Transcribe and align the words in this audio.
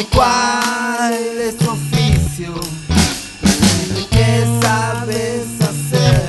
Dime 0.00 0.12
cuál 0.14 1.12
es 1.46 1.58
tu 1.58 1.68
oficio, 1.68 2.54
dime 3.42 4.06
qué 4.10 4.46
sabes 4.62 5.42
hacer. 5.60 6.22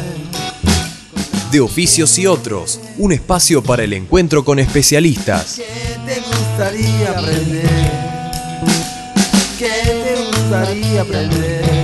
De 1.53 1.61
oficios 1.61 2.19
y 2.19 2.27
otros, 2.27 2.81
un 2.97 3.13
espacio 3.13 3.63
para 3.63 3.85
el 3.85 3.93
encuentro 3.93 4.43
con 4.43 4.59
especialistas. 4.59 5.55
¿Qué 5.55 5.97
te 6.05 6.19
gustaría 6.19 7.11
aprender? 7.11 7.91
¿Qué 9.57 9.69
te 9.85 10.25
gustaría 10.25 11.01
aprender? 11.03 11.80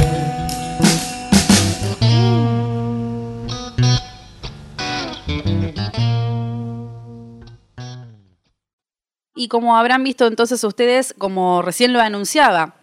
Y 9.37 9.47
como 9.47 9.77
habrán 9.77 10.03
visto 10.03 10.25
entonces 10.25 10.63
ustedes, 10.63 11.13
como 11.17 11.61
recién 11.61 11.93
lo 11.93 12.01
anunciaba, 12.01 12.73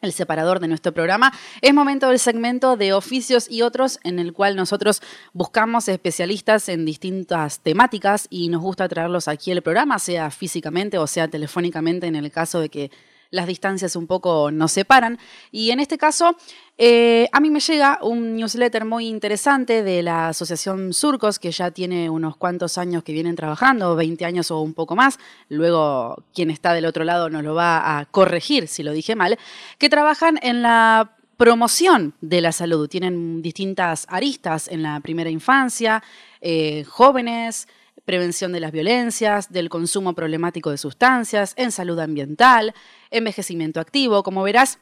el 0.00 0.12
separador 0.12 0.58
de 0.60 0.68
nuestro 0.68 0.92
programa, 0.92 1.32
es 1.60 1.74
momento 1.74 2.08
del 2.08 2.18
segmento 2.18 2.76
de 2.76 2.92
oficios 2.92 3.50
y 3.50 3.62
otros 3.62 3.98
en 4.04 4.18
el 4.18 4.32
cual 4.32 4.56
nosotros 4.56 5.02
buscamos 5.32 5.88
especialistas 5.88 6.68
en 6.68 6.84
distintas 6.84 7.60
temáticas 7.60 8.26
y 8.30 8.48
nos 8.48 8.62
gusta 8.62 8.88
traerlos 8.88 9.28
aquí 9.28 9.52
al 9.52 9.60
programa, 9.60 9.98
sea 9.98 10.30
físicamente 10.30 10.98
o 10.98 11.06
sea 11.06 11.28
telefónicamente 11.28 12.06
en 12.06 12.16
el 12.16 12.30
caso 12.30 12.60
de 12.60 12.68
que 12.68 12.90
las 13.30 13.46
distancias 13.46 13.96
un 13.96 14.06
poco 14.06 14.50
nos 14.50 14.72
separan. 14.72 15.18
Y 15.50 15.70
en 15.70 15.80
este 15.80 15.98
caso, 15.98 16.36
eh, 16.76 17.28
a 17.32 17.40
mí 17.40 17.50
me 17.50 17.60
llega 17.60 17.98
un 18.02 18.36
newsletter 18.36 18.84
muy 18.84 19.06
interesante 19.06 19.82
de 19.82 20.02
la 20.02 20.28
Asociación 20.28 20.92
Surcos, 20.92 21.38
que 21.38 21.50
ya 21.50 21.70
tiene 21.70 22.08
unos 22.08 22.36
cuantos 22.36 22.78
años 22.78 23.02
que 23.02 23.12
vienen 23.12 23.36
trabajando, 23.36 23.96
20 23.96 24.24
años 24.24 24.50
o 24.50 24.60
un 24.60 24.74
poco 24.74 24.96
más. 24.96 25.18
Luego, 25.48 26.22
quien 26.34 26.50
está 26.50 26.72
del 26.72 26.86
otro 26.86 27.04
lado 27.04 27.28
nos 27.30 27.42
lo 27.42 27.54
va 27.54 27.98
a 27.98 28.04
corregir 28.06 28.68
si 28.68 28.82
lo 28.82 28.92
dije 28.92 29.14
mal, 29.14 29.38
que 29.78 29.88
trabajan 29.88 30.38
en 30.42 30.62
la 30.62 31.16
promoción 31.36 32.14
de 32.20 32.40
la 32.40 32.52
salud. 32.52 32.88
Tienen 32.88 33.42
distintas 33.42 34.06
aristas 34.08 34.68
en 34.68 34.82
la 34.82 35.00
primera 35.00 35.30
infancia, 35.30 36.02
eh, 36.40 36.84
jóvenes, 36.84 37.68
prevención 38.04 38.52
de 38.52 38.60
las 38.60 38.72
violencias, 38.72 39.52
del 39.52 39.68
consumo 39.68 40.14
problemático 40.14 40.70
de 40.70 40.78
sustancias, 40.78 41.54
en 41.56 41.72
salud 41.72 41.98
ambiental, 41.98 42.74
envejecimiento 43.10 43.80
activo, 43.80 44.22
como 44.22 44.42
verás, 44.42 44.78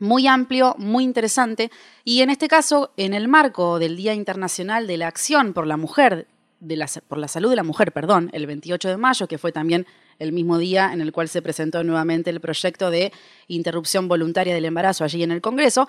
muy 0.00 0.26
amplio, 0.26 0.74
muy 0.78 1.04
interesante, 1.04 1.70
y 2.04 2.22
en 2.22 2.30
este 2.30 2.48
caso, 2.48 2.92
en 2.96 3.14
el 3.14 3.28
marco 3.28 3.78
del 3.78 3.96
Día 3.96 4.14
Internacional 4.14 4.86
de 4.86 4.96
la 4.96 5.08
Acción 5.08 5.52
por 5.52 5.66
la 5.66 5.76
Mujer, 5.76 6.26
de 6.60 6.76
la, 6.76 6.88
por 7.08 7.18
la 7.18 7.28
Salud 7.28 7.50
de 7.50 7.56
la 7.56 7.62
Mujer, 7.62 7.92
perdón, 7.92 8.30
el 8.32 8.46
28 8.46 8.88
de 8.88 8.96
mayo, 8.96 9.28
que 9.28 9.38
fue 9.38 9.52
también 9.52 9.86
el 10.18 10.32
mismo 10.32 10.58
día 10.58 10.92
en 10.92 11.00
el 11.00 11.12
cual 11.12 11.28
se 11.28 11.42
presentó 11.42 11.84
nuevamente 11.84 12.30
el 12.30 12.40
proyecto 12.40 12.90
de 12.90 13.12
interrupción 13.48 14.08
voluntaria 14.08 14.54
del 14.54 14.64
embarazo 14.64 15.04
allí 15.04 15.22
en 15.22 15.32
el 15.32 15.40
Congreso, 15.40 15.88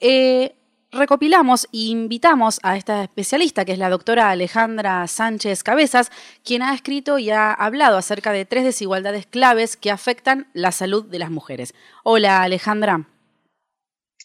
eh, 0.00 0.56
recopilamos 0.92 1.66
e 1.72 1.88
invitamos 1.88 2.60
a 2.62 2.76
esta 2.76 3.02
especialista, 3.02 3.64
que 3.64 3.72
es 3.72 3.78
la 3.78 3.90
doctora 3.90 4.30
Alejandra 4.30 5.06
Sánchez 5.06 5.62
Cabezas, 5.62 6.10
quien 6.44 6.62
ha 6.62 6.74
escrito 6.74 7.18
y 7.18 7.30
ha 7.30 7.52
hablado 7.52 7.96
acerca 7.96 8.32
de 8.32 8.44
tres 8.44 8.64
desigualdades 8.64 9.26
claves 9.26 9.76
que 9.76 9.90
afectan 9.90 10.48
la 10.52 10.72
salud 10.72 11.04
de 11.04 11.18
las 11.18 11.30
mujeres. 11.30 11.74
Hola 12.04 12.42
Alejandra. 12.42 13.06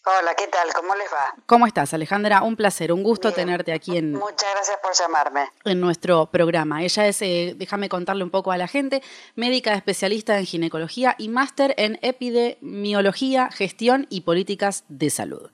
Hola, 0.04 0.34
¿qué 0.34 0.48
tal? 0.48 0.68
¿Cómo 0.74 0.96
les 0.96 1.06
va? 1.12 1.32
¿Cómo 1.46 1.64
estás, 1.64 1.94
Alejandra? 1.94 2.42
Un 2.42 2.56
placer, 2.56 2.92
un 2.92 3.04
gusto 3.04 3.30
tenerte 3.30 3.72
aquí 3.72 3.96
en... 3.96 4.14
Muchas 4.14 4.52
gracias 4.52 4.76
por 4.82 4.92
llamarme. 4.98 5.48
En 5.64 5.80
nuestro 5.80 6.26
programa. 6.26 6.82
Ella 6.82 7.06
es, 7.06 7.22
eh, 7.22 7.54
déjame 7.56 7.88
contarle 7.88 8.24
un 8.24 8.30
poco 8.30 8.50
a 8.50 8.56
la 8.56 8.66
gente, 8.66 9.00
médica 9.36 9.74
especialista 9.74 10.40
en 10.40 10.46
ginecología 10.46 11.14
y 11.18 11.28
máster 11.28 11.76
en 11.78 12.00
epidemiología, 12.02 13.48
gestión 13.52 14.08
y 14.10 14.22
políticas 14.22 14.82
de 14.88 15.08
salud. 15.08 15.52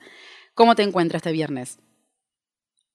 ¿Cómo 0.58 0.74
te 0.74 0.82
encuentras 0.82 1.20
este 1.20 1.30
viernes? 1.30 1.78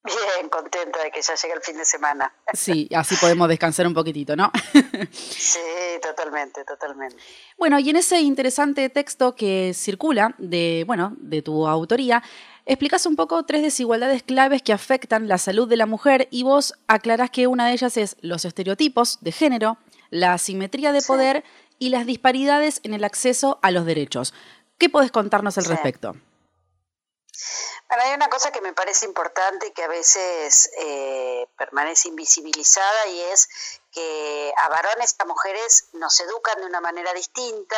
Bien, 0.03 0.49
contenta 0.49 1.01
de 1.01 1.11
que 1.11 1.21
ya 1.21 1.33
llegue 1.33 1.53
el 1.53 1.61
fin 1.61 1.77
de 1.77 1.85
semana. 1.85 2.33
Sí, 2.51 2.89
así 2.93 3.15
podemos 3.15 3.47
descansar 3.47 3.87
un 3.87 3.93
poquitito, 3.93 4.35
¿no? 4.35 4.51
sí, 5.13 5.59
totalmente, 6.01 6.65
totalmente. 6.65 7.15
Bueno, 7.57 7.79
y 7.79 7.89
en 7.89 7.95
ese 7.95 8.19
interesante 8.19 8.89
texto 8.89 9.33
que 9.33 9.71
circula 9.73 10.35
de, 10.39 10.83
bueno, 10.85 11.15
de 11.19 11.41
tu 11.41 11.65
autoría, 11.65 12.21
explicas 12.65 13.05
un 13.05 13.15
poco 13.15 13.43
tres 13.43 13.61
desigualdades 13.61 14.23
claves 14.23 14.61
que 14.61 14.73
afectan 14.73 15.29
la 15.29 15.37
salud 15.37 15.65
de 15.69 15.77
la 15.77 15.85
mujer 15.85 16.27
y 16.31 16.43
vos 16.43 16.73
aclarás 16.87 17.29
que 17.29 17.47
una 17.47 17.67
de 17.67 17.71
ellas 17.75 17.95
es 17.95 18.17
los 18.19 18.43
estereotipos 18.43 19.19
de 19.21 19.31
género, 19.31 19.77
la 20.09 20.33
asimetría 20.33 20.91
de 20.91 21.01
poder 21.01 21.45
y 21.79 21.91
las 21.91 22.05
disparidades 22.05 22.81
en 22.83 22.93
el 22.93 23.05
acceso 23.05 23.59
a 23.61 23.71
los 23.71 23.85
derechos. 23.85 24.33
¿Qué 24.77 24.89
podés 24.89 25.11
contarnos 25.11 25.57
al 25.57 25.63
respecto? 25.63 26.17
Bueno, 27.87 28.03
hay 28.03 28.13
una 28.13 28.29
cosa 28.29 28.51
que 28.51 28.61
me 28.61 28.73
parece 28.73 29.05
importante 29.05 29.67
y 29.67 29.71
que 29.71 29.83
a 29.83 29.87
veces 29.87 30.71
eh, 30.77 31.47
permanece 31.57 32.07
invisibilizada 32.07 33.07
y 33.07 33.21
es 33.21 33.49
que 33.93 34.53
a 34.57 34.69
varones 34.69 35.15
y 35.17 35.21
a 35.21 35.25
mujeres 35.25 35.85
nos 35.93 36.19
educan 36.19 36.59
de 36.59 36.65
una 36.65 36.81
manera 36.81 37.13
distinta, 37.13 37.77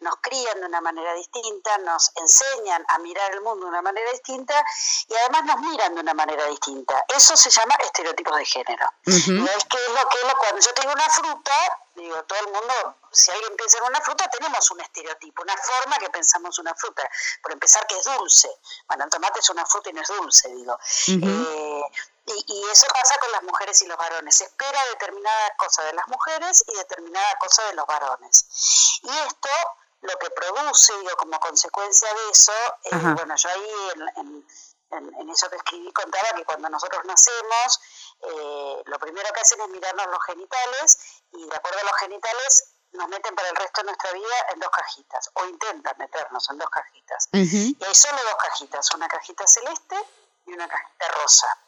nos 0.00 0.16
crían 0.20 0.60
de 0.60 0.66
una 0.66 0.80
manera 0.80 1.12
distinta, 1.14 1.76
nos 1.78 2.12
enseñan 2.16 2.84
a 2.88 2.98
mirar 3.00 3.32
el 3.32 3.40
mundo 3.40 3.66
de 3.66 3.70
una 3.70 3.82
manera 3.82 4.10
distinta 4.12 4.64
y 5.08 5.14
además 5.14 5.44
nos 5.44 5.60
miran 5.70 5.94
de 5.94 6.00
una 6.00 6.14
manera 6.14 6.46
distinta. 6.46 7.04
Eso 7.08 7.36
se 7.36 7.50
llama 7.50 7.74
estereotipos 7.80 8.36
de 8.36 8.44
género. 8.44 8.86
es 9.06 9.64
que 9.64 9.76
es 9.76 9.88
lo 9.88 10.08
que 10.08 10.18
es 10.18 10.24
lo, 10.24 10.38
cuando 10.38 10.60
yo 10.60 10.72
tengo 10.74 10.92
una 10.92 11.08
fruta, 11.08 11.52
digo, 11.94 12.22
todo 12.24 12.38
el 12.38 12.52
mundo, 12.52 12.96
si 13.10 13.30
alguien 13.30 13.56
piensa 13.56 13.78
en 13.78 13.84
una 13.84 14.00
fruta, 14.00 14.28
tenemos 14.30 14.70
un 14.70 14.80
estereotipo, 14.80 15.42
una 15.42 15.56
forma 15.56 15.98
que 15.98 16.10
pensamos 16.10 16.58
una 16.58 16.74
fruta. 16.74 17.08
Por 17.42 17.52
empezar, 17.52 17.86
que 17.86 17.98
es 17.98 18.04
dulce. 18.04 18.48
Bueno, 18.88 19.04
el 19.04 19.10
tomate 19.10 19.40
es 19.40 19.50
una 19.50 19.66
fruta 19.66 19.90
y 19.90 19.92
no 19.92 20.02
es 20.02 20.08
dulce, 20.08 20.48
digo. 20.54 20.78
eh, 21.08 21.82
y, 22.46 22.64
eso 22.70 22.86
pasa 22.92 23.16
con 23.20 23.32
las 23.32 23.42
mujeres 23.42 23.80
y 23.82 23.86
los 23.86 23.96
varones. 23.96 24.34
Se 24.34 24.44
espera 24.44 24.80
determinada 24.92 25.54
cosa 25.56 25.82
de 25.84 25.92
las 25.94 26.06
mujeres 26.08 26.64
y 26.66 26.76
determinada 26.76 27.38
cosa 27.38 27.64
de 27.66 27.74
los 27.74 27.86
varones. 27.86 29.00
Y 29.02 29.10
esto 29.10 29.48
lo 30.02 30.18
que 30.18 30.30
produce, 30.30 30.96
digo, 30.98 31.16
como 31.16 31.38
consecuencia 31.40 32.08
de 32.12 32.30
eso, 32.30 32.52
eh, 32.84 32.96
bueno, 33.14 33.36
yo 33.36 33.48
ahí 33.48 33.70
en, 34.16 34.46
en, 34.90 35.30
eso 35.30 35.48
que 35.48 35.56
escribí 35.56 35.92
contaba 35.92 36.32
que 36.34 36.44
cuando 36.44 36.68
nosotros 36.68 37.04
nacemos, 37.04 37.80
eh, 38.22 38.82
lo 38.84 38.98
primero 38.98 39.32
que 39.32 39.40
hacen 39.40 39.60
es 39.60 39.68
mirarnos 39.68 40.06
los 40.06 40.24
genitales 40.24 40.98
y 41.32 41.46
de 41.46 41.56
acuerdo 41.56 41.78
a 41.80 41.84
los 41.84 41.96
genitales 41.98 42.74
nos 42.92 43.08
meten 43.08 43.34
para 43.36 43.48
el 43.50 43.56
resto 43.56 43.82
de 43.82 43.86
nuestra 43.86 44.12
vida 44.12 44.34
en 44.52 44.58
dos 44.58 44.70
cajitas, 44.70 45.30
o 45.34 45.44
intentan 45.46 45.96
meternos 45.98 46.50
en 46.50 46.58
dos 46.58 46.68
cajitas. 46.70 47.28
Y 47.32 47.84
hay 47.84 47.94
solo 47.94 48.18
dos 48.24 48.36
cajitas, 48.42 48.88
una 48.94 49.06
cajita 49.06 49.46
celeste 49.46 49.96
y 50.46 50.52
una 50.52 50.66
cajita 50.66 51.08
rosa 51.22 51.58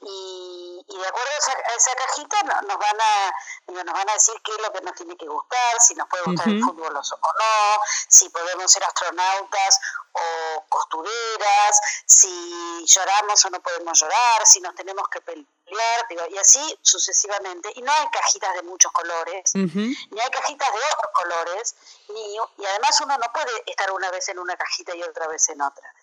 y, 0.00 0.84
de 0.86 1.06
acuerdo 1.06 1.30
a 1.30 1.76
esa, 1.76 1.94
cajita 1.94 2.42
nos 2.62 2.78
van 2.78 3.00
a 3.00 3.32
nos 3.66 3.94
van 3.94 4.08
a 4.08 4.12
decir 4.14 4.34
qué 4.44 4.52
es 4.52 4.58
lo 4.60 4.72
que 4.72 4.80
nos 4.82 4.94
tiene 4.94 5.16
que 5.16 5.26
gustar, 5.26 5.80
si 5.80 5.94
nos 5.94 6.08
puede 6.08 6.24
gustar 6.24 6.48
el 6.48 6.62
fútbol 6.62 6.96
o 6.96 7.00
no, 7.00 7.82
si 8.08 8.28
podemos 8.28 8.70
ser 8.70 8.84
astronautas 8.84 9.80
o 10.12 10.64
costureras, 10.68 11.80
si 12.06 12.84
lloramos 12.86 13.44
o 13.44 13.50
no 13.50 13.60
podemos 13.60 13.98
llorar, 13.98 14.46
si 14.46 14.60
nos 14.60 14.74
tenemos 14.74 15.08
que 15.08 15.20
pelear, 15.20 16.30
y 16.30 16.38
así 16.38 16.78
sucesivamente. 16.82 17.72
Y 17.74 17.82
no 17.82 17.92
hay 17.92 18.08
cajitas 18.08 18.54
de 18.54 18.62
muchos 18.62 18.92
colores, 18.92 19.54
ni 19.54 20.20
hay 20.20 20.30
cajitas 20.30 20.72
de 20.72 20.78
otros 20.96 21.12
colores, 21.14 21.76
ni, 22.08 22.34
y 22.34 22.66
además 22.66 23.00
uno 23.00 23.18
no 23.18 23.32
puede 23.32 23.50
estar 23.66 23.90
una 23.92 24.10
vez 24.10 24.28
en 24.28 24.38
una 24.38 24.56
cajita 24.56 24.94
y 24.94 25.02
otra 25.02 25.26
vez 25.26 25.48
en 25.48 25.60
otra. 25.60 25.94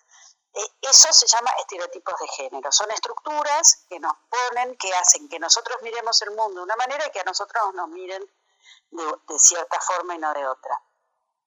Eh, 0.54 0.72
eso 0.82 1.12
se 1.12 1.26
llama 1.26 1.50
estereotipos 1.60 2.14
de 2.20 2.28
género. 2.28 2.70
Son 2.72 2.90
estructuras 2.90 3.84
que 3.88 3.98
nos 3.98 4.12
ponen, 4.28 4.76
que 4.76 4.92
hacen 4.94 5.28
que 5.28 5.38
nosotros 5.38 5.78
miremos 5.82 6.20
el 6.22 6.30
mundo 6.30 6.60
de 6.60 6.64
una 6.64 6.76
manera 6.76 7.06
y 7.06 7.10
que 7.10 7.20
a 7.20 7.24
nosotros 7.24 7.74
nos 7.74 7.88
miren 7.88 8.22
de, 8.90 9.38
cierta 9.38 9.80
forma 9.80 10.14
y 10.14 10.18
no 10.18 10.32
de 10.34 10.46
otra. 10.46 10.80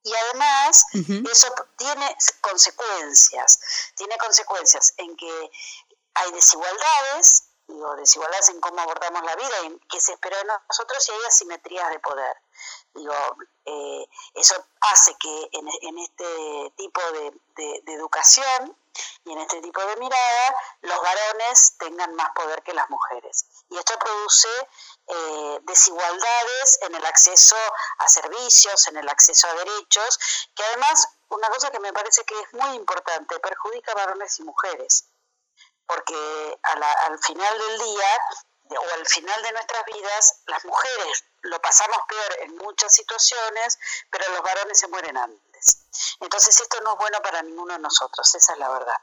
Y 0.03 0.13
además, 0.13 0.85
eso 1.31 1.47
tiene 1.77 2.15
consecuencias. 2.41 3.59
Tiene 3.95 4.17
consecuencias 4.17 4.93
en 4.97 5.15
que 5.17 5.51
hay 6.13 6.31
desigualdades, 6.31 7.45
digo, 7.67 7.95
desigualdades 7.95 8.49
en 8.49 8.61
cómo 8.61 8.81
abordamos 8.81 9.23
la 9.23 9.35
vida 9.35 9.61
y 9.63 9.79
que 9.87 9.99
se 9.99 10.13
espera 10.13 10.37
de 10.37 10.45
nosotros 10.45 11.09
y 11.09 11.11
hay 11.11 11.19
asimetrías 11.27 11.89
de 11.89 11.99
poder. 11.99 12.37
Digo, 12.93 13.13
eh, 13.65 14.07
eso 14.35 14.55
hace 14.81 15.15
que 15.19 15.49
en, 15.51 15.97
este 15.99 16.73
tipo 16.77 17.01
de, 17.55 17.93
educación 17.93 18.77
y 19.23 19.31
en 19.31 19.39
este 19.39 19.61
tipo 19.61 19.83
de 19.85 19.95
mirada 19.97 20.55
los 20.81 21.01
varones 21.01 21.77
tengan 21.77 22.13
más 22.15 22.29
poder 22.35 22.61
que 22.63 22.73
las 22.73 22.89
mujeres. 22.89 23.45
Y 23.69 23.77
esto 23.77 23.97
produce 23.99 24.49
eh, 25.07 25.59
desigualdades 25.63 26.79
en 26.81 26.95
el 26.95 27.05
acceso 27.05 27.55
a 27.99 28.09
servicios, 28.09 28.87
en 28.87 28.97
el 28.97 29.09
acceso 29.09 29.47
a 29.47 29.53
derechos, 29.53 30.19
que 30.55 30.63
además, 30.63 31.07
una 31.29 31.49
cosa 31.49 31.71
que 31.71 31.79
me 31.79 31.93
parece 31.93 32.23
que 32.25 32.39
es 32.39 32.53
muy 32.53 32.75
importante, 32.75 33.39
perjudica 33.39 33.91
a 33.91 33.95
varones 33.95 34.39
y 34.39 34.43
mujeres, 34.43 35.05
porque 35.87 36.59
al 36.63 37.19
final 37.19 37.59
del 37.59 37.79
día 37.79 38.09
o 38.69 38.93
al 38.93 39.05
final 39.05 39.41
de 39.43 39.51
nuestras 39.51 39.85
vidas, 39.85 40.41
las 40.47 40.65
mujeres 40.65 41.23
lo 41.41 41.61
pasamos 41.61 41.97
peor 42.07 42.37
en 42.41 42.57
muchas 42.57 42.93
situaciones, 42.93 43.77
pero 44.09 44.27
los 44.31 44.41
varones 44.41 44.79
se 44.79 44.87
mueren 44.87 45.17
antes. 45.17 45.54
Entonces 46.21 46.59
esto 46.59 46.77
no 46.83 46.93
es 46.93 46.97
bueno 46.99 47.17
para 47.23 47.41
ninguno 47.41 47.73
de 47.73 47.79
nosotros, 47.79 48.33
esa 48.35 48.53
es 48.53 48.59
la 48.59 48.69
verdad. 48.69 48.97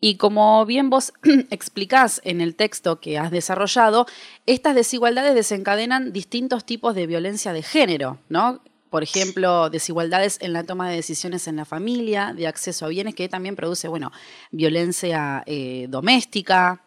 Y 0.00 0.16
como 0.16 0.64
bien 0.64 0.88
vos 0.88 1.12
explicás 1.50 2.20
en 2.24 2.40
el 2.40 2.56
texto 2.56 3.00
que 3.00 3.18
has 3.18 3.30
desarrollado, 3.30 4.06
estas 4.46 4.74
desigualdades 4.74 5.34
desencadenan 5.34 6.12
distintos 6.12 6.64
tipos 6.64 6.94
de 6.94 7.06
violencia 7.06 7.52
de 7.52 7.62
género, 7.62 8.18
¿no? 8.28 8.62
Por 8.88 9.04
ejemplo, 9.04 9.70
desigualdades 9.70 10.38
en 10.40 10.52
la 10.52 10.64
toma 10.64 10.88
de 10.90 10.96
decisiones 10.96 11.46
en 11.46 11.56
la 11.56 11.64
familia, 11.64 12.32
de 12.34 12.48
acceso 12.48 12.86
a 12.86 12.88
bienes, 12.88 13.14
que 13.14 13.28
también 13.28 13.54
produce, 13.54 13.86
bueno, 13.86 14.10
violencia 14.50 15.44
eh, 15.46 15.86
doméstica, 15.88 16.82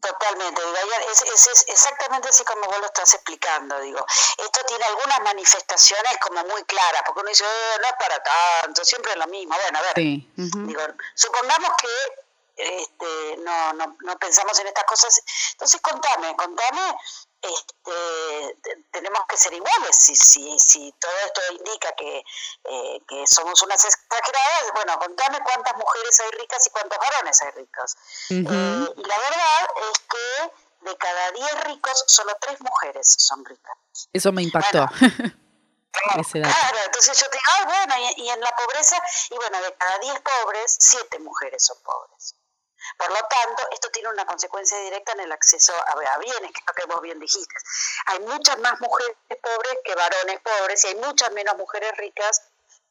Totalmente, 0.00 0.62
es, 1.10 1.64
exactamente 1.68 2.28
así 2.28 2.44
como 2.44 2.62
vos 2.62 2.78
lo 2.78 2.86
estás 2.86 3.14
explicando, 3.14 3.80
digo. 3.80 4.04
Esto 4.38 4.60
tiene 4.66 4.84
algunas 4.84 5.20
manifestaciones 5.22 6.18
como 6.18 6.44
muy 6.44 6.62
claras, 6.64 7.02
porque 7.06 7.20
uno 7.20 7.28
dice, 7.28 7.44
eh, 7.44 7.78
no 7.80 7.86
es 7.86 7.94
para 7.98 8.22
tanto, 8.22 8.84
siempre 8.84 9.12
es 9.12 9.18
lo 9.18 9.26
mismo. 9.28 9.56
Bueno, 9.60 9.78
a 9.78 9.82
ver, 9.82 9.94
digo, 9.96 10.82
supongamos 11.14 11.70
que 11.80 12.24
este, 12.56 13.36
no, 13.38 13.72
no, 13.72 13.96
no 14.00 14.18
pensamos 14.18 14.58
en 14.60 14.66
estas 14.68 14.84
cosas. 14.84 15.20
Entonces, 15.52 15.80
contame, 15.80 16.36
contame 16.36 16.96
este, 17.44 18.80
tenemos 18.90 19.20
que 19.28 19.36
ser 19.36 19.52
iguales. 19.52 19.96
Si, 19.96 20.16
si, 20.16 20.58
si 20.58 20.92
todo 20.92 21.12
esto 21.26 21.40
indica 21.52 21.92
que, 21.92 22.18
eh, 22.64 23.00
que 23.08 23.26
somos 23.26 23.62
unas 23.62 23.84
exageradas, 23.84 24.72
bueno, 24.74 24.98
contame 24.98 25.38
cuántas 25.44 25.76
mujeres 25.76 26.20
hay 26.20 26.30
ricas 26.40 26.66
y 26.66 26.70
cuántos 26.70 26.98
varones 26.98 27.42
hay 27.42 27.50
ricos. 27.52 27.96
Eh, 28.30 28.94
y 28.96 29.02
la 29.02 29.18
verdad 29.18 29.68
es 29.92 29.98
que 29.98 30.90
de 30.90 30.96
cada 30.96 31.32
10 31.32 31.64
ricos, 31.64 32.04
solo 32.06 32.36
3 32.40 32.60
mujeres 32.60 33.14
son 33.18 33.44
ricas. 33.44 33.76
Eso 34.12 34.32
me 34.32 34.42
impactó. 34.42 34.86
Claro, 35.94 36.78
entonces 36.84 37.18
yo 37.18 37.30
te 37.30 37.38
digo, 37.38 37.50
ah, 37.52 37.64
bueno, 37.66 37.94
y, 38.16 38.22
y, 38.22 38.28
en 38.28 38.40
la 38.40 38.54
pobreza, 38.56 38.96
y 39.30 39.36
bueno, 39.36 39.62
de 39.62 39.72
cada 39.74 39.98
10 40.00 40.20
pobres, 40.20 40.76
7 40.80 41.18
mujeres 41.20 41.64
son 41.64 41.78
pobres. 41.82 42.34
Por 42.98 43.08
lo 43.08 43.16
tanto, 43.28 43.68
esto 43.72 43.90
tiene 43.90 44.08
una 44.08 44.26
consecuencia 44.26 44.78
directa 44.78 45.12
en 45.12 45.20
el 45.20 45.32
acceso 45.32 45.72
a, 45.74 46.18
bienes, 46.18 46.52
que 46.52 46.60
es 46.60 46.66
lo 46.66 46.74
que 46.74 46.86
vos 46.86 47.00
bien 47.00 47.18
dijiste. 47.18 47.54
Hay 48.06 48.20
muchas 48.20 48.58
más 48.58 48.80
mujeres 48.80 49.16
pobres 49.42 49.78
que 49.84 49.94
varones 49.94 50.40
pobres 50.40 50.84
y 50.84 50.88
hay 50.88 50.94
muchas 50.96 51.32
menos 51.32 51.56
mujeres 51.56 51.96
ricas 51.96 52.42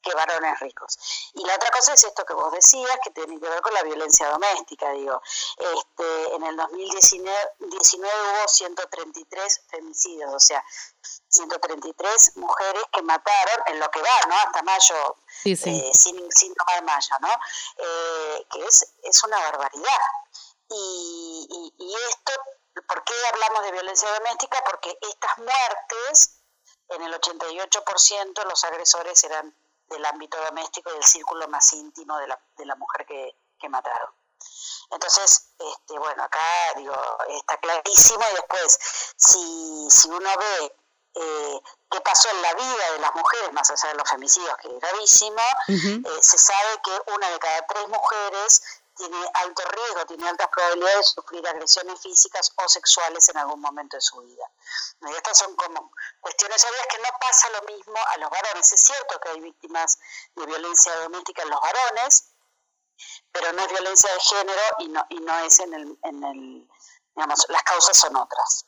que 0.04 0.14
varones 0.14 0.60
ricos. 0.60 1.32
Y 1.34 1.44
la 1.46 1.56
otra 1.56 1.72
cosa 1.72 1.94
es 1.94 2.04
esto 2.04 2.26
que 2.26 2.34
vos 2.34 2.52
decías, 2.52 3.00
que 3.04 3.12
tiene 3.12 3.40
que 3.40 3.50
ver 3.50 3.62
con 3.62 3.74
la 3.74 3.84
violencia 3.84 4.30
doméstica, 4.30 4.92
digo. 4.92 5.22
Este, 5.58 6.36
en 6.36 6.44
el 6.44 6.56
2019 6.58 7.38
hubo 7.60 8.48
133 8.48 9.62
femicidios, 9.70 10.34
o 10.34 10.40
sea, 10.40 10.64
133 11.30 12.38
mujeres 12.38 12.84
que 12.92 13.02
mataron 13.02 13.64
en 13.68 13.80
lo 13.80 13.90
que 13.90 14.02
va, 14.02 14.28
¿no? 14.28 14.36
Hasta 14.36 14.62
mayo, 14.62 15.18
eh, 15.46 15.56
sin, 15.56 16.32
sin 16.32 16.54
tomar 16.54 16.84
mayo, 16.84 17.16
¿no? 17.22 17.32
Eh, 17.78 18.46
que 18.52 18.66
es, 18.66 18.94
es 19.04 19.24
una 19.24 19.40
barbaridad. 19.40 20.02
Y, 20.70 21.74
y, 21.78 21.96
esto, 22.10 22.32
¿por 22.88 23.04
qué 23.04 23.14
hablamos 23.32 23.64
de 23.64 23.72
violencia 23.72 24.10
doméstica? 24.14 24.62
Porque 24.66 24.98
estas 25.02 25.38
muertes, 25.38 26.40
en 26.90 27.02
el 27.02 27.14
88% 27.14 28.44
los 28.46 28.64
agresores 28.64 29.24
eran 29.24 29.56
del 29.88 30.06
ámbito 30.06 30.38
doméstico 30.44 30.90
y 30.90 30.94
del 30.94 31.04
círculo 31.04 31.48
más 31.48 31.72
íntimo 31.74 32.18
de 32.18 32.28
la, 32.28 32.40
de 32.58 32.66
la 32.66 32.76
mujer 32.76 33.06
que, 33.06 33.38
que 33.60 33.70
mataron. 33.70 34.14
Entonces, 34.92 35.54
este, 35.58 35.98
bueno, 35.98 36.24
acá 36.24 36.40
digo, 36.76 36.96
está 37.30 37.58
clarísimo 37.58 38.24
y 38.32 38.36
después, 38.36 38.80
si, 39.16 39.88
si 39.90 40.10
uno 40.10 40.30
ve 40.38 40.76
eh, 41.16 41.62
qué 41.90 42.02
pasó 42.02 42.30
en 42.30 42.42
la 42.42 42.54
vida 42.54 42.92
de 42.94 43.00
las 43.00 43.16
mujeres, 43.16 43.54
más 43.54 43.70
allá 43.70 43.90
de 43.90 43.96
los 43.96 44.10
femicidios, 44.10 44.58
que 44.58 44.68
es 44.68 44.80
gravísimo, 44.80 45.42
eh, 45.68 46.20
se 46.22 46.38
sabe 46.38 46.82
que 46.84 47.12
una 47.12 47.30
de 47.30 47.40
cada 47.40 47.66
tres 47.68 47.88
mujeres 47.88 48.62
tiene 48.96 49.18
alto 49.34 49.64
riesgo, 49.70 50.06
tiene 50.06 50.30
altas 50.30 50.48
probabilidades 50.50 50.98
de 50.98 51.04
sufrir 51.04 51.48
agresiones 51.48 52.02
físicas 52.02 52.52
o 52.56 52.68
sexuales 52.68 53.28
en 53.30 53.38
algún 53.38 53.60
momento 53.60 53.98
de 53.98 54.02
su 54.02 54.20
vida. 54.22 54.50
Y 55.02 55.12
estas 55.12 55.38
son 55.38 55.56
como 55.56 55.92
cuestiones 56.20 56.64
obvias 56.64 56.88
que 56.88 56.98
no 57.00 57.10
pasa 57.20 57.50
lo 57.50 57.62
mismo 57.64 57.96
a 58.14 58.18
los 58.18 58.30
varones. 58.30 58.72
Es 58.72 58.82
cierto 58.82 59.20
que 59.20 59.30
hay 59.30 59.42
víctimas 59.42 59.98
de 60.36 60.46
violencia 60.46 60.96
doméstica 60.98 61.44
en 61.44 61.50
los 61.50 61.60
varones, 61.60 62.34
pero 63.32 63.52
no 63.54 63.62
es 63.64 63.70
violencia 63.70 64.14
de 64.14 64.20
género 64.20 64.62
y 64.80 64.88
no, 64.90 65.06
y 65.10 65.20
no 65.20 65.40
es 65.40 65.60
en 65.60 65.74
el, 65.74 66.00
en 66.04 66.24
el, 66.24 66.70
digamos, 67.16 67.46
las 67.50 67.64
causas 67.64 67.98
son 67.98 68.16
otras. 68.16 68.66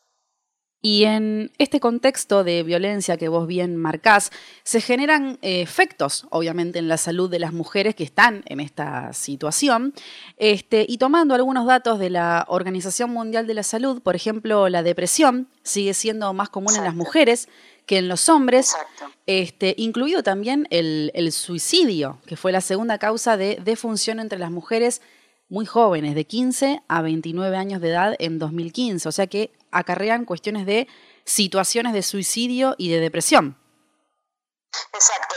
Y 0.85 1.05
en 1.05 1.51
este 1.57 1.79
contexto 1.79 2.43
de 2.43 2.61
violencia 2.61 3.17
que 3.17 3.27
vos 3.27 3.47
bien 3.47 3.75
marcás, 3.75 4.29
se 4.61 4.81
generan 4.81 5.39
eh, 5.41 5.61
efectos, 5.61 6.27
obviamente, 6.29 6.77
en 6.77 6.87
la 6.87 6.97
salud 6.97 7.27
de 7.27 7.39
las 7.39 7.53
mujeres 7.53 7.95
que 7.95 8.03
están 8.03 8.43
en 8.45 8.59
esta 8.59 9.11
situación. 9.11 9.95
Este, 10.37 10.85
y 10.87 10.99
tomando 10.99 11.33
algunos 11.33 11.65
datos 11.65 11.97
de 11.97 12.11
la 12.11 12.45
Organización 12.49 13.09
Mundial 13.09 13.47
de 13.47 13.55
la 13.55 13.63
Salud, 13.63 13.99
por 14.03 14.15
ejemplo, 14.15 14.69
la 14.69 14.83
depresión 14.83 15.47
sigue 15.63 15.95
siendo 15.95 16.31
más 16.33 16.49
común 16.49 16.75
en 16.75 16.83
las 16.83 16.93
mujeres 16.93 17.49
que 17.87 17.97
en 17.97 18.07
los 18.07 18.29
hombres, 18.29 18.75
este, 19.25 19.73
incluido 19.79 20.21
también 20.21 20.67
el, 20.69 21.09
el 21.15 21.31
suicidio, 21.31 22.19
que 22.27 22.35
fue 22.35 22.51
la 22.51 22.61
segunda 22.61 22.99
causa 22.99 23.37
de 23.37 23.59
defunción 23.65 24.19
entre 24.19 24.37
las 24.37 24.51
mujeres 24.51 25.01
muy 25.49 25.65
jóvenes, 25.65 26.13
de 26.13 26.25
15 26.25 26.81
a 26.87 27.01
29 27.01 27.57
años 27.57 27.81
de 27.81 27.89
edad 27.89 28.15
en 28.19 28.39
2015. 28.39 29.09
O 29.09 29.11
sea 29.11 29.27
que 29.27 29.51
acarrean 29.75 30.25
cuestiones 30.25 30.65
de 30.65 30.87
situaciones 31.25 31.93
de 31.93 32.01
suicidio 32.01 32.75
y 32.77 32.89
de 32.89 32.99
depresión. 32.99 33.59
Exacto, 34.91 35.35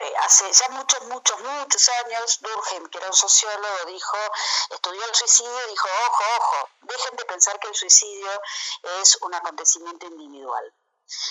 eh, 0.00 0.14
hace 0.24 0.52
ya 0.52 0.68
muchos, 0.70 1.02
muchos, 1.06 1.40
muchos 1.40 1.88
años, 2.04 2.38
Durkheim, 2.40 2.86
que 2.88 2.98
era 2.98 3.08
un 3.08 3.12
sociólogo, 3.12 3.84
dijo, 3.86 4.16
estudió 4.70 5.04
el 5.04 5.14
suicidio 5.14 5.66
y 5.66 5.70
dijo, 5.70 5.88
ojo, 6.06 6.24
ojo, 6.38 6.68
dejen 6.82 7.16
de 7.16 7.24
pensar 7.24 7.58
que 7.58 7.68
el 7.68 7.74
suicidio 7.74 8.30
es 9.00 9.16
un 9.22 9.34
acontecimiento 9.34 10.06
individual. 10.06 10.74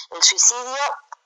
El 0.09 0.23
suicidio, 0.23 0.77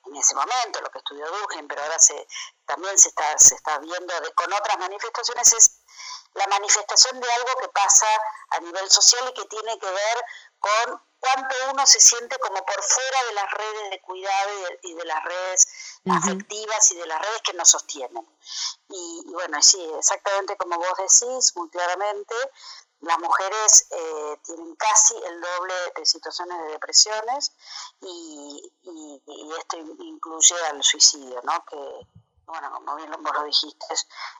en 0.05 0.15
ese 0.15 0.35
momento, 0.35 0.81
lo 0.81 0.89
que 0.89 0.99
estudió 0.99 1.25
Durkheim, 1.25 1.67
pero 1.67 1.81
ahora 1.81 1.97
se, 1.99 2.27
también 2.65 2.97
se 2.99 3.09
está, 3.09 3.37
se 3.37 3.55
está 3.55 3.79
viendo 3.79 4.13
con 4.35 4.51
otras 4.53 4.77
manifestaciones, 4.77 5.53
es 5.53 5.81
la 6.33 6.47
manifestación 6.47 7.19
de 7.19 7.31
algo 7.31 7.49
que 7.61 7.69
pasa 7.69 8.07
a 8.51 8.59
nivel 8.59 8.89
social 8.89 9.29
y 9.29 9.33
que 9.33 9.45
tiene 9.45 9.79
que 9.79 9.89
ver 9.89 10.25
con 10.59 11.10
cuánto 11.21 11.55
uno 11.71 11.85
se 11.85 12.01
siente 12.01 12.37
como 12.39 12.65
por 12.65 12.83
fuera 12.83 13.17
de 13.27 13.33
las 13.33 13.51
redes 13.51 13.89
de 13.91 14.01
cuidado 14.01 14.49
y 14.81 14.93
de, 14.95 15.05
las 15.05 15.23
redes 15.23 15.67
afectivas 16.09 16.91
y 16.91 16.95
de 16.97 17.05
las 17.05 17.21
redes 17.21 17.41
que 17.43 17.53
nos 17.53 17.69
sostienen. 17.69 18.27
Y, 18.89 19.23
bueno, 19.31 19.61
sí, 19.61 19.81
exactamente 19.97 20.57
como 20.57 20.77
vos 20.77 20.97
decís, 20.97 21.55
muy 21.55 21.69
claramente, 21.69 22.35
las 23.01 23.19
mujeres 23.19 23.87
eh, 23.91 24.39
tienen 24.43 24.75
casi 24.75 25.15
el 25.15 25.41
doble 25.41 25.73
de 25.95 26.05
situaciones 26.05 26.57
de 26.59 26.71
depresiones 26.71 27.51
y, 28.01 28.73
y, 28.83 29.53
esto 29.57 29.77
incluye 29.77 30.55
al 30.71 30.83
suicidio, 30.83 31.39
¿no? 31.43 31.65
Que, 31.65 32.07
bueno, 32.45 32.71
como 32.73 32.95
bien 32.95 33.11
vos 33.11 33.33
lo 33.33 33.43
dijiste, 33.43 33.85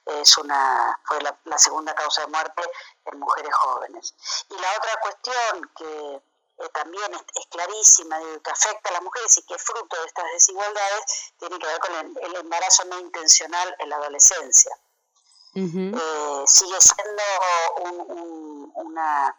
es 0.06 0.38
una, 0.38 1.00
fue 1.06 1.22
la, 1.22 1.58
segunda 1.58 1.96
causa 1.96 2.22
de 2.22 2.28
muerte 2.28 2.62
en 3.06 3.20
mujeres 3.20 3.56
jóvenes. 3.56 4.16
Y 4.50 4.54
la 4.56 4.68
otra 4.78 5.00
cuestión 5.02 5.72
que 5.76 6.31
eh, 6.62 6.70
también 6.74 7.14
es, 7.14 7.48
clarísima, 7.50 8.20
que 8.44 8.52
afecta 8.52 8.90
a 8.90 8.94
las 8.94 9.02
mujeres 9.02 9.38
y 9.38 9.44
que 9.44 9.56
es 9.56 9.64
fruto 9.64 9.96
de 10.00 10.08
estas 10.08 10.26
desigualdades, 10.34 11.34
tiene 11.38 11.58
que 11.60 11.68
ver 11.68 11.80
con 11.80 11.96
el, 11.96 12.36
embarazo 12.36 12.86
no 12.86 13.00
intencional 13.00 13.76
en 13.80 13.90
la 13.90 13.96
adolescencia. 13.98 14.76
Eh, 15.54 16.44
sigue 16.48 16.78
siendo 16.80 17.24
un, 17.82 18.72
una, 18.76 19.36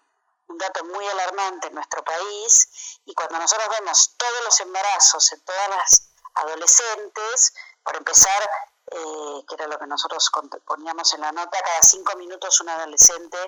un 0.48 0.58
dato 0.58 0.84
muy 0.84 1.06
alarmante 1.08 1.68
en 1.68 1.74
nuestro 1.74 2.04
país 2.04 2.98
y 3.06 3.14
cuando 3.14 3.38
nosotros 3.38 3.68
vemos 3.80 4.14
todos 4.16 4.44
los 4.44 4.60
embarazos 4.60 5.32
en 5.32 5.40
todas 5.40 5.68
las 5.70 6.12
adolescentes, 6.34 7.54
por 7.82 7.96
empezar, 7.96 8.42
eh, 8.90 9.44
que 9.48 9.54
era 9.54 9.66
lo 9.66 9.78
que 9.78 9.86
nosotros 9.86 10.30
poníamos 10.66 11.14
en 11.14 11.20
la 11.20 11.32
nota, 11.32 11.62
cada 11.62 11.82
cinco 11.82 12.16
minutos 12.16 12.60
un 12.60 12.68
adolescente 12.68 13.38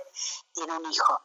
tiene 0.53 0.73
un 0.77 0.91
hijo. 0.91 1.21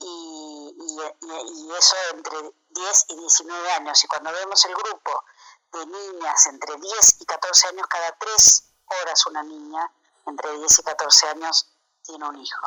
Y, 0.00 0.74
y, 0.78 1.72
eso 1.76 1.96
entre 2.14 2.36
10 2.70 3.06
y 3.08 3.16
19 3.16 3.70
años. 3.72 4.04
Y 4.04 4.06
cuando 4.06 4.32
vemos 4.32 4.64
el 4.64 4.74
grupo 4.74 5.24
de 5.72 5.86
niñas 5.86 6.46
entre 6.46 6.76
10 6.76 7.20
y 7.20 7.26
14 7.26 7.68
años, 7.68 7.86
cada 7.88 8.12
tres 8.18 8.64
horas 8.86 9.26
una 9.26 9.42
niña 9.42 9.90
entre 10.26 10.56
10 10.58 10.78
y 10.78 10.82
14 10.82 11.28
años 11.28 11.68
tiene 12.02 12.26
un 12.26 12.36
hijo. 12.36 12.66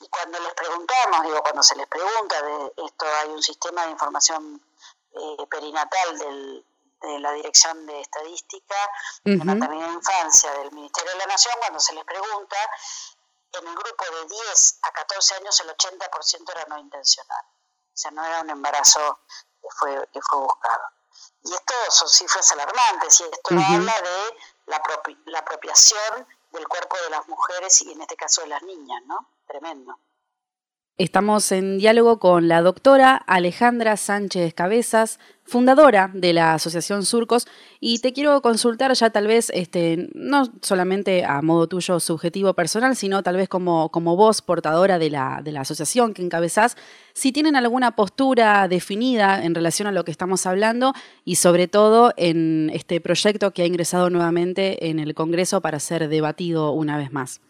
Y 0.00 0.08
cuando 0.08 0.38
les 0.40 0.54
preguntamos, 0.54 1.22
digo, 1.22 1.42
cuando 1.42 1.62
se 1.62 1.76
les 1.76 1.86
pregunta 1.86 2.42
de 2.42 2.72
esto, 2.86 3.06
hay 3.22 3.28
un 3.30 3.42
sistema 3.42 3.84
de 3.84 3.90
información 3.92 4.62
eh, 5.12 5.46
perinatal 5.50 6.18
del, 6.18 6.64
de 7.02 7.18
la 7.20 7.32
Dirección 7.32 7.86
de 7.86 8.00
Estadística 8.00 8.76
de 9.24 9.36
Maternidad 9.36 9.90
e 9.90 9.94
Infancia 9.94 10.50
del 10.52 10.72
Ministerio 10.72 11.12
de 11.12 11.18
la 11.18 11.26
Nación, 11.26 11.54
cuando 11.60 11.80
se 11.80 11.94
les 11.94 12.04
pregunta, 12.04 12.56
en 13.52 13.66
el 13.66 13.74
grupo 13.74 14.04
de 14.04 14.26
10 14.26 14.78
a 14.82 14.92
14 14.92 15.34
años 15.36 15.60
el 15.60 15.68
80% 15.70 16.50
era 16.50 16.64
no 16.68 16.78
intencional. 16.78 17.44
O 17.46 18.00
sea, 18.00 18.10
no 18.10 18.24
era 18.24 18.40
un 18.42 18.50
embarazo 18.50 19.20
que 19.60 19.68
fue, 19.70 20.08
que 20.12 20.20
fue 20.22 20.38
buscado. 20.38 20.84
Y 21.42 21.52
esto 21.52 21.74
son 21.90 22.08
cifras 22.08 22.52
alarmantes 22.52 23.20
y 23.20 23.24
esto 23.24 23.54
habla 23.54 24.00
de 24.00 24.36
la, 24.66 24.82
la 25.26 25.38
apropiación 25.40 26.28
del 26.52 26.68
cuerpo 26.68 26.96
de 27.04 27.10
las 27.10 27.26
mujeres 27.28 27.80
y 27.82 27.92
en 27.92 28.00
este 28.00 28.16
caso 28.16 28.42
de 28.42 28.48
las 28.48 28.62
niñas, 28.62 29.02
¿no? 29.06 29.28
Tremendo. 29.46 29.98
Estamos 30.98 31.52
en 31.52 31.78
diálogo 31.78 32.18
con 32.18 32.48
la 32.48 32.60
doctora 32.60 33.14
Alejandra 33.14 33.96
Sánchez 33.96 34.52
Cabezas, 34.52 35.20
fundadora 35.44 36.10
de 36.12 36.32
la 36.32 36.54
Asociación 36.54 37.04
Surcos, 37.04 37.46
y 37.78 38.00
te 38.00 38.12
quiero 38.12 38.42
consultar 38.42 38.92
ya 38.94 39.10
tal 39.10 39.28
vez, 39.28 39.48
este, 39.54 40.08
no 40.14 40.50
solamente 40.60 41.24
a 41.24 41.40
modo 41.40 41.68
tuyo 41.68 42.00
subjetivo 42.00 42.52
personal, 42.54 42.96
sino 42.96 43.22
tal 43.22 43.36
vez 43.36 43.48
como, 43.48 43.90
como 43.90 44.16
voz 44.16 44.42
portadora 44.42 44.98
de 44.98 45.10
la, 45.10 45.40
de 45.40 45.52
la 45.52 45.60
asociación 45.60 46.14
que 46.14 46.22
encabezás, 46.22 46.76
si 47.12 47.30
tienen 47.30 47.54
alguna 47.54 47.94
postura 47.94 48.66
definida 48.66 49.44
en 49.44 49.54
relación 49.54 49.86
a 49.86 49.92
lo 49.92 50.04
que 50.04 50.10
estamos 50.10 50.46
hablando 50.46 50.94
y 51.24 51.36
sobre 51.36 51.68
todo 51.68 52.12
en 52.16 52.72
este 52.74 53.00
proyecto 53.00 53.52
que 53.52 53.62
ha 53.62 53.66
ingresado 53.66 54.10
nuevamente 54.10 54.88
en 54.88 54.98
el 54.98 55.14
Congreso 55.14 55.60
para 55.60 55.78
ser 55.78 56.08
debatido 56.08 56.72
una 56.72 56.98
vez 56.98 57.12
más. 57.12 57.40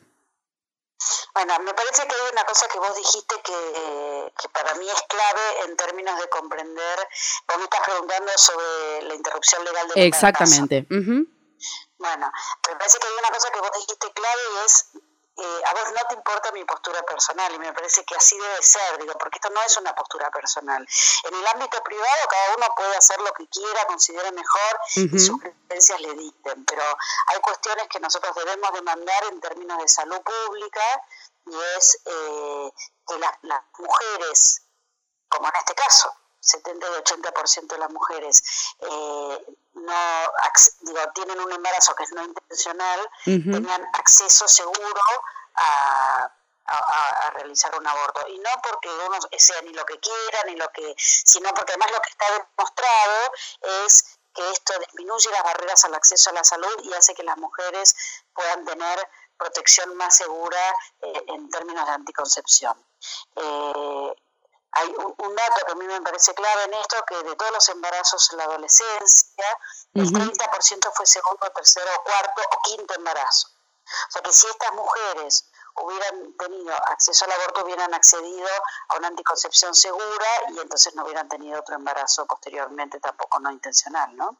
Bueno, 1.35 1.59
me 1.61 1.73
parece 1.75 2.07
que 2.07 2.14
hay 2.14 2.33
una 2.33 2.45
cosa 2.45 2.67
que 2.69 2.78
vos 2.78 2.95
dijiste 2.97 3.35
que, 3.43 4.33
que, 4.40 4.49
para 4.49 4.75
mí 4.75 4.88
es 4.88 5.02
clave 5.09 5.64
en 5.64 5.76
términos 5.76 6.19
de 6.21 6.28
comprender. 6.28 7.09
Vos 7.47 7.59
me 7.59 7.64
estás 7.64 7.81
preguntando 7.87 8.33
sobre 8.37 9.02
la 9.02 9.14
interrupción 9.14 9.64
legal 9.64 9.88
del 9.88 10.05
Exactamente. 10.05 10.87
Bueno, 11.99 12.31
me 12.69 12.76
parece 12.76 12.99
que 12.99 13.07
hay 13.07 13.14
una 13.19 13.31
cosa 13.31 13.50
que 13.50 13.61
vos 13.61 13.71
dijiste 13.75 14.12
clave 14.12 14.43
y 14.52 14.64
es 14.64 14.90
eh, 15.40 15.62
a 15.66 15.73
vos 15.73 15.92
no 15.92 16.09
te 16.09 16.14
importa 16.16 16.50
mi 16.50 16.64
postura 16.64 17.00
personal 17.02 17.54
y 17.54 17.59
me 17.61 17.73
parece 17.73 18.04
que 18.04 18.16
así 18.16 18.37
debe 18.37 18.61
ser, 18.61 18.99
digo, 18.99 19.14
porque 19.14 19.37
esto 19.37 19.50
no 19.50 19.62
es 19.62 19.76
una 19.76 19.95
postura 19.95 20.30
personal. 20.30 20.87
En 21.25 21.35
el 21.35 21.47
ámbito 21.47 21.80
privado 21.85 22.28
cada 22.28 22.57
uno 22.57 22.66
puede 22.76 22.97
hacer 22.97 23.21
lo 23.21 23.33
que 23.33 23.47
quiera, 23.49 23.87
considere 23.87 24.33
mejor 24.33 24.80
y 24.97 25.18
sus 25.18 25.40
creencias 25.40 26.00
le 26.00 26.14
dicten, 26.14 26.64
pero 26.64 26.83
hay 26.83 27.40
cuestiones 27.40 27.87
que 27.88 28.00
nosotros 28.00 28.35
debemos 28.35 28.73
demandar 28.73 29.25
en 29.30 29.40
términos 29.40 29.78
de 29.78 29.88
salud 29.88 30.21
pública 30.23 30.83
y 31.47 31.57
es 31.76 32.02
eh, 32.04 32.73
que 33.07 33.18
las, 33.18 33.33
las 33.42 33.62
mujeres, 33.78 34.62
como 35.28 35.47
en 35.47 35.54
este 35.57 35.75
caso, 35.75 36.12
70 36.49 36.87
y 36.87 36.90
80% 37.02 37.67
de 37.69 37.78
las 37.78 37.90
mujeres 37.90 38.43
eh, 38.81 39.45
no 39.75 40.33
digo, 40.81 41.00
tienen 41.14 41.40
un 41.40 41.52
embarazo 41.52 41.95
que 41.95 42.05
es 42.05 42.12
no 42.12 42.25
intencional, 42.25 43.11
tengan 43.25 43.87
acceso 43.95 44.49
seguro 44.49 45.00
a, 45.55 46.31
a, 46.67 47.31
realizar 47.31 47.75
un 47.78 47.87
aborto. 47.87 48.26
Y 48.28 48.38
no 48.38 48.50
porque 48.62 48.88
uno 48.88 49.19
sea 49.37 49.62
ni 49.62 49.73
lo 49.73 49.85
que 49.87 49.99
quiera, 49.99 50.45
ni 50.47 50.57
lo 50.57 50.69
que, 50.73 50.95
sino 50.99 51.52
porque 51.55 51.73
además 51.73 51.93
lo 51.93 52.00
que 52.00 52.11
está 52.11 52.25
demostrado 52.33 53.33
es 53.87 54.19
que 54.35 54.50
esto 54.50 54.73
disminuye 54.81 55.31
las 55.31 55.43
barreras 55.43 55.85
al 55.85 55.95
acceso 55.95 56.31
a 56.31 56.35
la 56.35 56.45
salud 56.45 56.81
y 56.85 56.93
hace 56.93 57.14
que 57.14 57.23
las 57.23 57.37
mujeres 57.38 57.95
puedan 58.35 58.64
tener 58.64 59.09
protección 59.37 59.97
más 59.97 60.17
segura 60.17 60.75
eh, 61.00 61.25
en 61.28 61.49
términos 61.50 61.87
de 61.87 61.93
anticoncepción. 61.93 62.75
Eh, 63.37 64.14
hay 64.73 64.89
un, 64.89 65.37
dato 65.37 65.67
que 65.67 65.73
a 65.73 65.75
mí 65.75 65.87
me 65.87 66.01
parece 66.03 66.35
clave 66.35 66.65
en 66.65 66.75
esto, 66.75 66.97
que 67.07 67.23
de 67.23 67.37
todos 67.37 67.53
los 67.53 67.69
embarazos 67.69 68.31
en 68.33 68.39
la 68.39 68.45
adolescencia, 68.45 69.45
el 69.95 70.13
30% 70.13 70.93
fue 70.95 71.07
segundo, 71.07 71.51
tercero, 71.55 71.91
cuarto 72.05 72.43
o 72.53 72.63
quinto 72.63 72.95
embarazo. 72.95 73.49
O 74.09 74.11
sea 74.11 74.23
que 74.23 74.33
si 74.33 74.47
estas 74.47 74.73
mujeres 74.75 75.51
hubieran 75.83 76.37
tenido 76.37 76.75
acceso 76.87 77.25
al 77.25 77.33
aborto, 77.33 77.65
hubieran 77.65 77.95
accedido 77.95 78.49
a 78.89 78.97
una 78.97 79.09
anticoncepción 79.09 79.75
segura 79.75 80.27
y 80.51 80.59
entonces 80.59 80.95
no 80.95 81.05
hubieran 81.05 81.29
tenido 81.29 81.59
otro 81.59 81.77
embarazo 81.77 82.27
posteriormente, 82.27 83.01
tampoco 83.01 83.39
no 83.41 83.51
intencional, 83.51 84.17
¿no? 84.17 84.37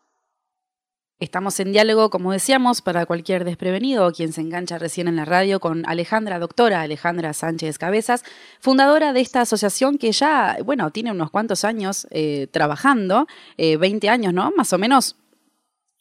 Estamos 1.21 1.59
en 1.59 1.73
diálogo, 1.73 2.11
como 2.11 2.31
decíamos, 2.31 2.81
para 2.81 3.05
cualquier 3.05 3.45
desprevenido 3.45 4.07
o 4.07 4.13
quien 4.13 4.33
se 4.33 4.41
engancha 4.41 4.79
recién 4.79 5.09
en 5.09 5.17
la 5.17 5.25
radio 5.25 5.59
con 5.59 5.85
Alejandra, 5.89 6.39
doctora 6.39 6.83
Alejandra 6.83 7.33
Sánchez 7.33 7.77
Cabezas, 7.77 8.23
fundadora 8.61 9.13
de 9.13 9.21
esta 9.21 9.41
asociación 9.41 9.99
que 9.99 10.13
ya, 10.13 10.59
bueno, 10.65 10.93
tiene 10.93 11.11
unos 11.11 11.33
cuantos 11.33 11.65
años 11.65 12.07
eh, 12.13 12.47
trabajando, 12.53 13.27
20 13.57 14.07
eh, 14.07 14.11
años, 14.11 14.33
¿no? 14.33 14.53
Más 14.57 14.73
o 14.73 14.79
menos. 14.79 15.17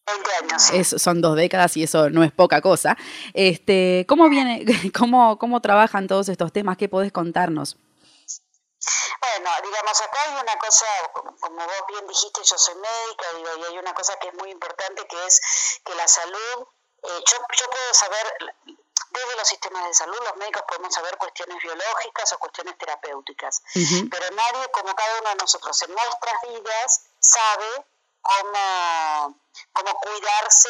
20 0.06 0.76
años. 0.76 1.02
son 1.02 1.20
dos 1.20 1.36
décadas 1.36 1.76
y 1.78 1.84
eso 1.84 2.12
no 2.12 2.24
es 2.24 2.32
poca 2.32 2.62
cosa. 2.62 2.96
Este, 3.34 4.06
¿Cómo 4.08 4.30
viene, 4.30 4.66
cómo, 4.96 5.40
cómo 5.40 5.62
trabajan 5.62 6.06
todos 6.06 6.30
estos 6.30 6.54
temas? 6.54 6.78
¿Qué 6.78 6.90
podés 6.90 7.12
contarnos? 7.12 7.76
Bueno, 9.20 9.50
digamos, 9.64 10.02
acá 10.02 10.20
hay 10.26 10.42
una 10.42 10.58
cosa, 10.58 10.86
como 11.40 11.66
vos 11.66 11.84
bien 11.88 12.08
dijiste, 12.08 12.42
yo 12.44 12.58
soy 12.58 12.76
médica, 12.76 13.34
digo, 13.36 13.56
y 13.58 13.64
hay 13.66 13.78
una 13.78 13.94
cosa 13.94 14.18
que 14.20 14.28
es 14.28 14.34
muy 14.36 14.52
importante, 14.52 15.06
que 15.08 15.26
es 15.26 15.42
que 15.84 15.96
la 15.96 16.08
salud, 16.08 16.68
eh, 17.04 17.24
yo, 17.26 17.38
yo 17.58 17.70
puedo 17.70 17.94
saber, 17.94 18.56
desde 19.10 19.36
los 19.36 19.48
sistemas 19.48 19.86
de 19.86 19.94
salud, 19.94 20.18
los 20.24 20.36
médicos 20.38 20.64
podemos 20.68 20.94
saber 20.94 21.18
cuestiones 21.18 21.58
biológicas 21.62 22.34
o 22.34 22.40
cuestiones 22.40 22.78
terapéuticas, 22.78 23.62
pero 24.12 24.30
nadie, 24.32 24.70
como 24.72 24.96
cada 24.96 25.20
uno 25.20 25.30
de 25.30 25.36
nosotros 25.36 25.82
en 25.84 25.92
nuestras 25.94 26.42
vidas, 26.48 27.02
sabe 27.20 27.86
cómo, 28.22 29.40
cómo 29.74 30.00
cuidarse 30.00 30.70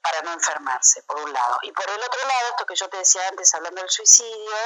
para 0.00 0.22
no 0.22 0.32
enfermarse, 0.32 1.02
por 1.02 1.18
un 1.18 1.32
lado. 1.32 1.58
Y 1.62 1.72
por 1.72 1.88
el 1.90 2.00
otro 2.00 2.20
lado, 2.26 2.48
esto 2.50 2.66
que 2.66 2.76
yo 2.76 2.88
te 2.88 2.98
decía 2.98 3.26
antes, 3.28 3.52
hablando 3.54 3.80
del 3.80 3.90
suicidio, 3.90 4.56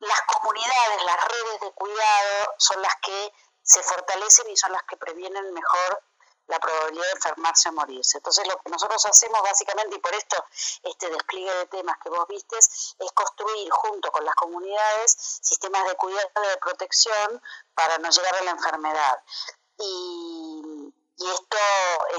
las 0.00 0.22
comunidades, 0.22 1.04
las 1.04 1.24
redes 1.28 1.60
de 1.60 1.72
cuidado 1.72 2.54
son 2.58 2.80
las 2.82 2.94
que 3.02 3.32
se 3.62 3.82
fortalecen 3.82 4.48
y 4.50 4.56
son 4.56 4.72
las 4.72 4.82
que 4.84 4.96
previenen 4.96 5.52
mejor 5.52 6.02
la 6.46 6.58
probabilidad 6.58 7.04
de 7.04 7.12
enfermarse 7.12 7.68
o 7.68 7.72
morirse. 7.72 8.18
Entonces 8.18 8.46
lo 8.48 8.56
que 8.62 8.70
nosotros 8.70 9.04
hacemos 9.04 9.42
básicamente, 9.42 9.96
y 9.96 9.98
por 9.98 10.14
esto 10.14 10.42
este 10.82 11.10
despliegue 11.10 11.52
de 11.52 11.66
temas 11.66 11.96
que 12.02 12.08
vos 12.08 12.26
vistes, 12.26 12.96
es 12.98 13.12
construir 13.12 13.70
junto 13.70 14.10
con 14.10 14.24
las 14.24 14.34
comunidades 14.34 15.14
sistemas 15.42 15.86
de 15.86 15.94
cuidado 15.96 16.28
y 16.36 16.48
de 16.48 16.56
protección 16.56 17.42
para 17.74 17.98
no 17.98 18.08
llegar 18.08 18.34
a 18.36 18.44
la 18.44 18.50
enfermedad. 18.52 19.22
Y, 19.78 20.94
esto 21.18 21.58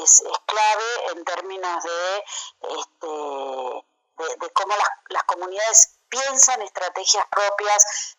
es, 0.04 0.24
clave 0.46 1.12
en 1.14 1.24
términos 1.24 1.84
de, 1.84 2.24
este, 2.78 3.08
de, 4.38 4.50
cómo 4.52 4.76
las, 4.76 4.90
las 5.08 5.24
comunidades 5.24 5.99
piensan 6.10 6.62
estrategias 6.62 7.26
propias, 7.30 8.18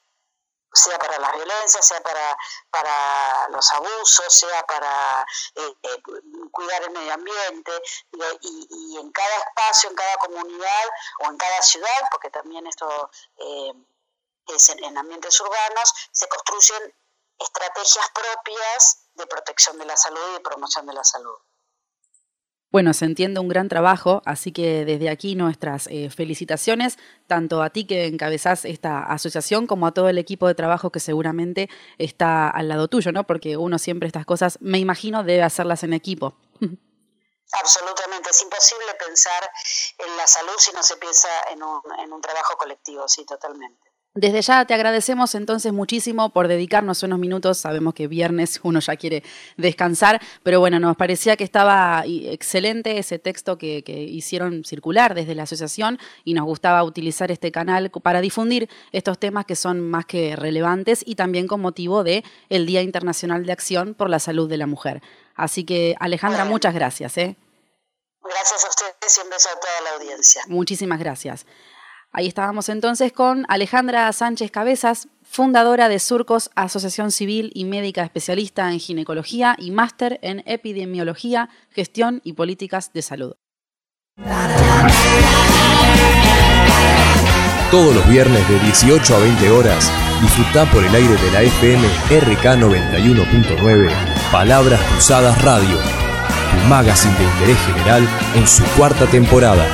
sea 0.72 0.98
para 0.98 1.18
las 1.18 1.32
violencias, 1.34 1.86
sea 1.86 2.00
para, 2.00 2.36
para 2.70 3.48
los 3.48 3.72
abusos, 3.72 4.32
sea 4.32 4.64
para 4.66 5.26
eh, 5.56 5.74
eh, 5.82 6.02
cuidar 6.52 6.82
el 6.84 6.90
medio 6.90 7.12
ambiente, 7.12 7.72
y, 8.42 8.98
en 8.98 9.10
cada 9.10 9.36
espacio, 9.36 9.90
en 9.90 9.96
cada 9.96 10.16
comunidad 10.18 10.88
o 11.20 11.24
en 11.26 11.36
cada 11.36 11.60
ciudad, 11.62 12.08
porque 12.10 12.30
también 12.30 12.66
esto 12.66 13.10
eh, 13.38 13.72
es 14.48 14.68
en 14.68 14.96
ambientes 14.96 15.40
urbanos, 15.40 15.92
se 16.12 16.28
construyen 16.28 16.94
estrategias 17.38 18.10
propias 18.10 19.08
de 19.14 19.26
protección 19.26 19.78
de 19.78 19.86
la 19.86 19.96
salud 19.96 20.20
y 20.30 20.32
de 20.34 20.40
promoción 20.40 20.86
de 20.86 20.92
la 20.92 21.04
salud. 21.04 21.36
Bueno, 22.72 22.94
se 22.94 23.04
entiende 23.04 23.40
un 23.40 23.48
gran 23.48 23.68
trabajo, 23.68 24.22
así 24.24 24.52
que 24.52 24.84
desde 24.84 25.10
aquí 25.10 25.34
nuestras 25.34 25.88
eh, 25.88 26.08
felicitaciones, 26.08 26.98
tanto 27.26 27.62
a 27.62 27.70
ti 27.70 27.84
que 27.84 28.06
encabezás 28.06 28.64
esta 28.64 29.02
asociación 29.02 29.66
como 29.66 29.88
a 29.88 29.92
todo 29.92 30.08
el 30.08 30.18
equipo 30.18 30.46
de 30.46 30.54
trabajo 30.54 30.90
que 30.90 31.00
seguramente 31.00 31.68
está 31.98 32.48
al 32.48 32.68
lado 32.68 32.86
tuyo, 32.86 33.10
¿no? 33.10 33.24
Porque 33.24 33.56
uno 33.56 33.78
siempre 33.78 34.06
estas 34.06 34.24
cosas, 34.24 34.56
me 34.60 34.78
imagino, 34.78 35.24
debe 35.24 35.42
hacerlas 35.42 35.82
en 35.82 35.94
equipo. 35.94 36.36
Absolutamente, 37.60 38.30
es 38.30 38.42
imposible 38.42 38.94
pensar 39.04 39.50
en 39.98 40.16
la 40.16 40.28
salud 40.28 40.54
si 40.58 40.72
no 40.72 40.84
se 40.84 40.96
piensa 40.98 41.28
en 41.50 41.64
un, 41.64 41.80
en 41.98 42.12
un 42.12 42.20
trabajo 42.20 42.56
colectivo, 42.56 43.08
sí, 43.08 43.24
totalmente. 43.24 43.89
Desde 44.14 44.42
ya 44.42 44.64
te 44.64 44.74
agradecemos 44.74 45.36
entonces 45.36 45.72
muchísimo 45.72 46.30
por 46.30 46.48
dedicarnos 46.48 47.04
unos 47.04 47.20
minutos. 47.20 47.58
Sabemos 47.58 47.94
que 47.94 48.08
viernes 48.08 48.58
uno 48.64 48.80
ya 48.80 48.96
quiere 48.96 49.22
descansar, 49.56 50.20
pero 50.42 50.58
bueno, 50.58 50.80
nos 50.80 50.96
parecía 50.96 51.36
que 51.36 51.44
estaba 51.44 52.02
excelente 52.04 52.98
ese 52.98 53.20
texto 53.20 53.56
que, 53.56 53.84
hicieron 53.86 54.64
circular 54.64 55.14
desde 55.14 55.36
la 55.36 55.44
asociación 55.44 56.00
y 56.24 56.34
nos 56.34 56.44
gustaba 56.44 56.82
utilizar 56.82 57.30
este 57.30 57.52
canal 57.52 57.90
para 58.02 58.20
difundir 58.20 58.68
estos 58.90 59.16
temas 59.16 59.44
que 59.44 59.54
son 59.54 59.80
más 59.80 60.06
que 60.06 60.34
relevantes 60.34 61.04
y 61.06 61.14
también 61.14 61.46
con 61.46 61.60
motivo 61.60 62.02
de 62.02 62.24
el 62.48 62.66
Día 62.66 62.82
Internacional 62.82 63.46
de 63.46 63.52
Acción 63.52 63.94
por 63.94 64.10
la 64.10 64.18
Salud 64.18 64.48
de 64.48 64.56
la 64.56 64.66
Mujer. 64.66 65.02
Así 65.36 65.62
que 65.64 65.94
Alejandra, 66.00 66.44
muchas 66.44 66.74
gracias. 66.74 67.16
¿eh? 67.16 67.36
Gracias 68.22 68.64
a 68.64 68.68
ustedes 68.68 69.18
y 69.18 69.20
un 69.22 69.30
beso 69.30 69.48
a 69.48 69.60
toda 69.60 69.80
la 69.84 69.90
audiencia. 70.02 70.42
Muchísimas 70.48 70.98
gracias. 70.98 71.46
Ahí 72.12 72.26
estábamos 72.26 72.68
entonces 72.68 73.12
con 73.12 73.46
Alejandra 73.48 74.12
Sánchez 74.12 74.50
Cabezas, 74.50 75.08
fundadora 75.22 75.88
de 75.88 76.00
Surcos, 76.00 76.50
Asociación 76.56 77.12
Civil 77.12 77.52
y 77.54 77.64
Médica 77.64 78.02
Especialista 78.02 78.72
en 78.72 78.80
Ginecología 78.80 79.54
y 79.58 79.70
máster 79.70 80.18
en 80.22 80.42
Epidemiología, 80.44 81.50
Gestión 81.70 82.20
y 82.24 82.32
Políticas 82.32 82.92
de 82.92 83.02
Salud. 83.02 83.34
Todos 87.70 87.94
los 87.94 88.08
viernes 88.08 88.48
de 88.48 88.58
18 88.58 89.14
a 89.14 89.18
20 89.20 89.50
horas, 89.52 89.92
disfruta 90.20 90.68
por 90.72 90.82
el 90.82 90.92
aire 90.92 91.14
de 91.14 91.30
la 91.30 91.42
FM 91.42 91.86
RK 92.10 92.44
91.9 92.58 93.88
Palabras 94.32 94.80
Cruzadas 94.90 95.40
Radio, 95.42 95.76
tu 95.76 96.68
magazine 96.68 97.16
de 97.16 97.24
interés 97.24 97.58
general 97.66 98.08
en 98.34 98.48
su 98.48 98.64
cuarta 98.76 99.06
temporada. 99.06 99.64